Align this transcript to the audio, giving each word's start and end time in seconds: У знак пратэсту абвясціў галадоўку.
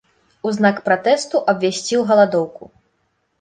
У 0.47 0.53
знак 0.55 0.79
пратэсту 0.87 1.41
абвясціў 1.53 2.01
галадоўку. 2.13 2.63